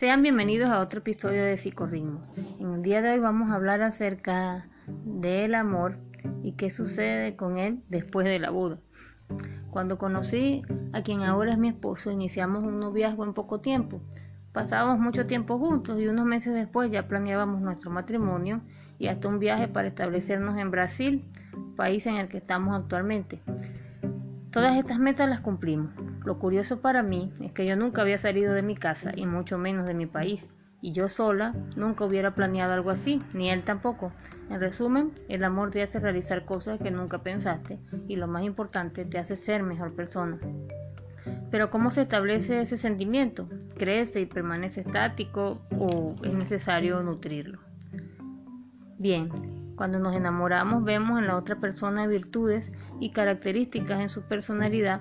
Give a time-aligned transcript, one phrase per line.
[0.00, 2.22] Sean bienvenidos a otro episodio de Psicorritmo.
[2.58, 4.66] En el día de hoy vamos a hablar acerca
[5.04, 5.98] del amor
[6.42, 8.78] y qué sucede con él después de la boda.
[9.68, 10.62] Cuando conocí
[10.94, 14.00] a quien ahora es mi esposo, iniciamos un noviazgo en poco tiempo.
[14.54, 18.62] Pasábamos mucho tiempo juntos y unos meses después ya planeábamos nuestro matrimonio
[18.98, 21.26] y hasta un viaje para establecernos en Brasil,
[21.76, 23.42] país en el que estamos actualmente.
[24.50, 25.92] Todas estas metas las cumplimos.
[26.24, 29.56] Lo curioso para mí es que yo nunca había salido de mi casa y mucho
[29.56, 30.48] menos de mi país.
[30.82, 34.12] Y yo sola nunca hubiera planeado algo así, ni él tampoco.
[34.50, 39.04] En resumen, el amor te hace realizar cosas que nunca pensaste y lo más importante,
[39.04, 40.38] te hace ser mejor persona.
[41.50, 43.48] Pero ¿cómo se establece ese sentimiento?
[43.76, 47.60] ¿Crece y permanece estático o es necesario nutrirlo?
[48.98, 55.00] Bien, cuando nos enamoramos vemos en la otra persona virtudes y características en su personalidad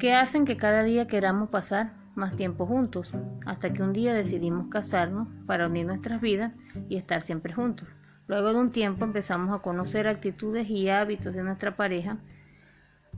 [0.00, 3.12] que hacen que cada día queramos pasar más tiempo juntos,
[3.44, 6.54] hasta que un día decidimos casarnos para unir nuestras vidas
[6.88, 7.88] y estar siempre juntos.
[8.26, 12.16] Luego de un tiempo empezamos a conocer actitudes y hábitos de nuestra pareja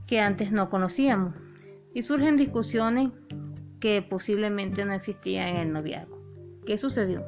[0.07, 1.33] que antes no conocíamos
[1.93, 3.11] y surgen discusiones
[3.79, 6.21] que posiblemente no existían en el noviazgo.
[6.65, 7.23] ¿Qué sucedió?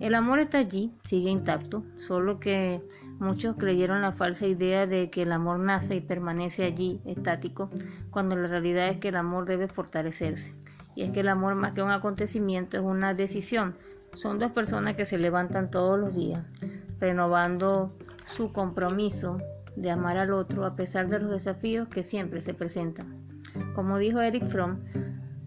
[0.00, 2.80] El amor está allí, sigue intacto, solo que
[3.18, 7.70] muchos creyeron la falsa idea de que el amor nace y permanece allí, estático,
[8.10, 10.54] cuando la realidad es que el amor debe fortalecerse.
[10.94, 13.76] Y es que el amor más que un acontecimiento es una decisión.
[14.16, 16.44] Son dos personas que se levantan todos los días,
[17.00, 19.38] renovando su compromiso
[19.76, 23.18] de amar al otro a pesar de los desafíos que siempre se presentan.
[23.74, 24.78] Como dijo Eric Fromm,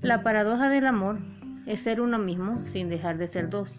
[0.01, 1.19] la paradoja del amor
[1.65, 3.73] es ser uno mismo sin dejar de ser dos.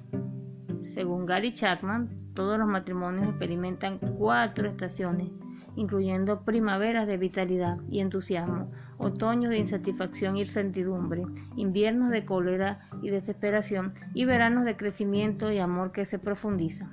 [0.84, 5.28] Según Gary Chapman, todos los matrimonios experimentan cuatro estaciones,
[5.75, 11.25] incluyendo primaveras de vitalidad y entusiasmo, otoños de insatisfacción y incertidumbre,
[11.56, 16.93] inviernos de cólera y desesperación y veranos de crecimiento y amor que se profundiza.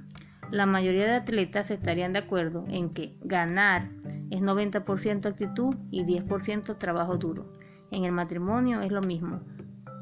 [0.50, 3.92] La mayoría de atletas estarían de acuerdo en que ganar
[4.32, 7.54] es 90% actitud y 10% trabajo duro.
[7.92, 9.42] En el matrimonio es lo mismo.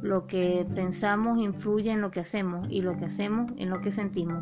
[0.01, 3.91] Lo que pensamos influye en lo que hacemos y lo que hacemos en lo que
[3.91, 4.41] sentimos.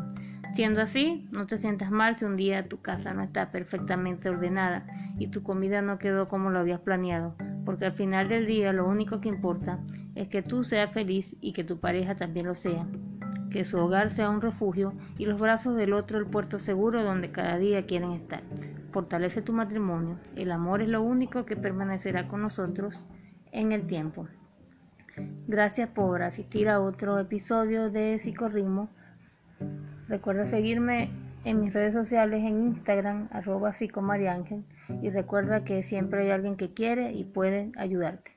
[0.54, 4.84] Siendo así, no te sientas mal si un día tu casa no está perfectamente ordenada
[5.18, 8.86] y tu comida no quedó como lo habías planeado, porque al final del día lo
[8.86, 9.80] único que importa
[10.14, 12.86] es que tú seas feliz y que tu pareja también lo sea,
[13.50, 17.32] que su hogar sea un refugio y los brazos del otro el puerto seguro donde
[17.32, 18.42] cada día quieren estar.
[18.90, 23.02] Fortalece tu matrimonio, el amor es lo único que permanecerá con nosotros
[23.52, 24.28] en el tiempo.
[25.46, 28.90] Gracias por asistir a otro episodio de Psicorritmo.
[30.12, 31.08] Recuerda seguirme
[31.42, 34.62] en mis redes sociales en Instagram, arroba psicomariángel,
[35.00, 38.36] y recuerda que siempre hay alguien que quiere y puede ayudarte.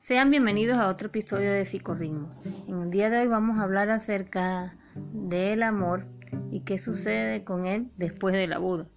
[0.00, 2.34] Sean bienvenidos a otro episodio de Psicorritmo.
[2.66, 4.74] En el día de hoy vamos a hablar acerca
[5.12, 6.04] del amor
[6.50, 8.88] y qué sucede con él después de la boda.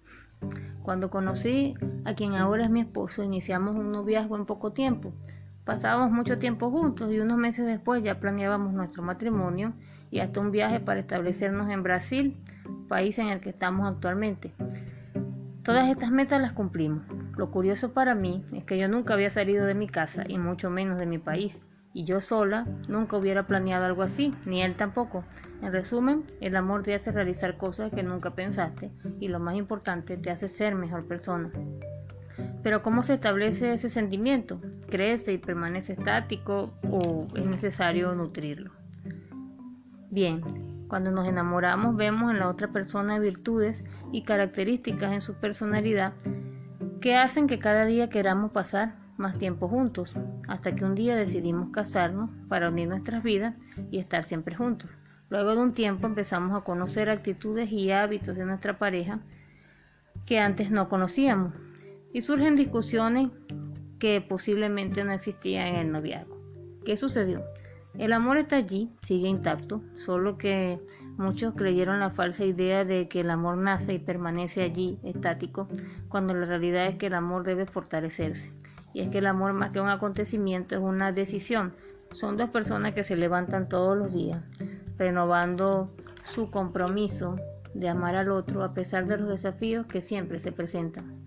[0.82, 1.74] Cuando conocí
[2.04, 5.12] a quien ahora es mi esposo, iniciamos un noviazgo en poco tiempo.
[5.64, 9.74] Pasábamos mucho tiempo juntos y unos meses después ya planeábamos nuestro matrimonio
[10.10, 12.36] y hasta un viaje para establecernos en Brasil,
[12.88, 14.52] país en el que estamos actualmente.
[15.62, 17.04] Todas estas metas las cumplimos.
[17.36, 20.70] Lo curioso para mí es que yo nunca había salido de mi casa y mucho
[20.70, 21.60] menos de mi país.
[21.92, 25.24] Y yo sola nunca hubiera planeado algo así, ni él tampoco.
[25.62, 30.16] En resumen, el amor te hace realizar cosas que nunca pensaste y lo más importante,
[30.16, 31.50] te hace ser mejor persona.
[32.62, 34.60] Pero ¿cómo se establece ese sentimiento?
[34.88, 38.72] ¿Crece y permanece estático o es necesario nutrirlo?
[40.10, 46.14] Bien, cuando nos enamoramos vemos en la otra persona virtudes y características en su personalidad
[47.00, 50.14] que hacen que cada día queramos pasar más tiempo juntos,
[50.48, 53.54] hasta que un día decidimos casarnos para unir nuestras vidas
[53.90, 54.90] y estar siempre juntos.
[55.28, 59.20] Luego de un tiempo empezamos a conocer actitudes y hábitos de nuestra pareja
[60.26, 61.54] que antes no conocíamos
[62.12, 63.30] y surgen discusiones
[64.00, 66.36] que posiblemente no existían en el noviazgo.
[66.84, 67.44] ¿Qué sucedió?
[67.98, 70.80] El amor está allí, sigue intacto, solo que
[71.16, 75.68] muchos creyeron la falsa idea de que el amor nace y permanece allí, estático,
[76.08, 78.52] cuando la realidad es que el amor debe fortalecerse.
[78.92, 81.74] Y es que el amor más que un acontecimiento es una decisión.
[82.14, 84.42] Son dos personas que se levantan todos los días,
[84.98, 85.94] renovando
[86.24, 87.36] su compromiso
[87.74, 91.20] de amar al otro a pesar de los desafíos que siempre se presentan.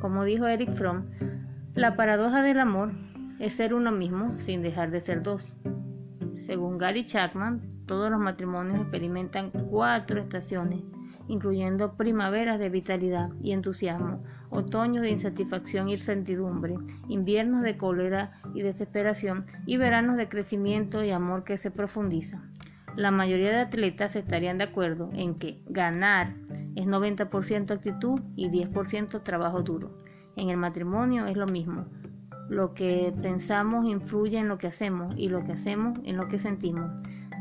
[0.00, 1.06] Como dijo Eric Fromm,
[1.74, 2.92] la paradoja del amor
[3.38, 5.52] es ser uno mismo sin dejar de ser dos.
[6.46, 10.82] Según Gary Chapman, todos los matrimonios experimentan cuatro estaciones,
[11.28, 16.74] incluyendo primaveras de vitalidad y entusiasmo, otoños de insatisfacción y certidumbre,
[17.08, 22.42] inviernos de cólera y desesperación y veranos de crecimiento y amor que se profundiza.
[22.96, 26.34] La mayoría de atletas estarían de acuerdo en que ganar
[26.74, 29.96] es 90% actitud y 10% trabajo duro.
[30.36, 31.86] En el matrimonio es lo mismo.
[32.48, 36.38] Lo que pensamos influye en lo que hacemos y lo que hacemos en lo que
[36.38, 36.90] sentimos.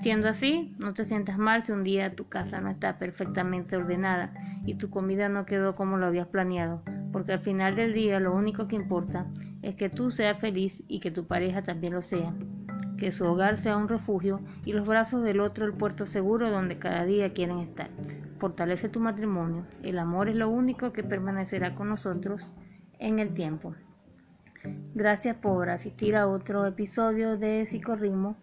[0.01, 4.31] Siendo así, no te sientas mal si un día tu casa no está perfectamente ordenada
[4.65, 8.33] y tu comida no quedó como lo habías planeado, porque al final del día lo
[8.35, 9.25] único que importa
[9.63, 12.33] es que tú seas feliz y que tu pareja también lo sea,
[12.99, 16.77] que su hogar sea un refugio y los brazos del otro el puerto seguro donde
[16.77, 17.89] cada día quieren estar.
[18.37, 22.51] Fortalece tu matrimonio, el amor es lo único que permanecerá con nosotros
[22.99, 23.73] en el tiempo.
[24.93, 28.35] Gracias por asistir a otro episodio de Psicorritmo.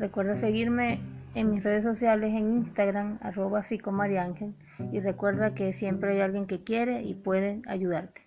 [0.00, 0.98] Recuerda seguirme
[1.34, 4.54] en mis redes sociales en Instagram, arroba psicomariángel,
[4.92, 8.22] y recuerda que siempre hay alguien que quiere y puede ayudarte.